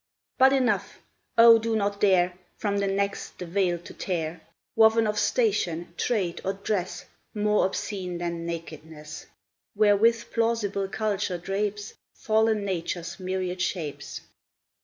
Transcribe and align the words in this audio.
But 0.39 0.51
enough! 0.51 0.97
O, 1.37 1.59
do 1.59 1.75
not 1.75 1.99
dare 1.99 2.33
From 2.57 2.79
the 2.79 2.87
next 2.87 3.37
the 3.37 3.45
veil 3.45 3.77
to 3.77 3.93
tear, 3.93 4.41
Woven 4.75 5.05
of 5.05 5.19
station, 5.19 5.93
trade, 5.95 6.41
or 6.43 6.53
dress, 6.53 7.05
More 7.35 7.67
obscene 7.67 8.17
than 8.17 8.43
nakedness, 8.43 9.27
Wherewith 9.75 10.31
plausible 10.33 10.87
culture 10.87 11.37
drapes 11.37 11.93
Fallen 12.15 12.65
Nature's 12.65 13.19
myriad 13.19 13.61
shapes! 13.61 14.21